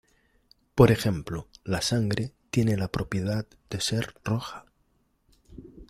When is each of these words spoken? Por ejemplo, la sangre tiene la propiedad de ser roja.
Por 0.73 0.89
ejemplo, 0.89 1.47
la 1.63 1.83
sangre 1.83 2.33
tiene 2.49 2.75
la 2.75 2.87
propiedad 2.91 3.45
de 3.69 3.81
ser 3.81 4.15
roja. 4.23 4.65